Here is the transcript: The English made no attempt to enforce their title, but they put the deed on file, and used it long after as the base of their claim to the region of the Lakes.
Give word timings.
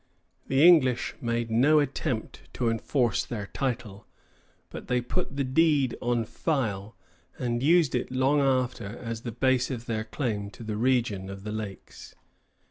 The 0.47 0.65
English 0.67 1.13
made 1.21 1.51
no 1.51 1.77
attempt 1.79 2.51
to 2.53 2.71
enforce 2.71 3.23
their 3.23 3.45
title, 3.45 4.07
but 4.71 4.87
they 4.87 4.99
put 4.99 5.37
the 5.37 5.43
deed 5.43 5.95
on 6.01 6.25
file, 6.25 6.95
and 7.37 7.61
used 7.61 7.93
it 7.93 8.09
long 8.09 8.41
after 8.41 8.97
as 8.97 9.21
the 9.21 9.31
base 9.31 9.69
of 9.69 9.85
their 9.85 10.05
claim 10.05 10.49
to 10.53 10.63
the 10.63 10.75
region 10.75 11.29
of 11.29 11.43
the 11.43 11.51
Lakes. 11.51 12.15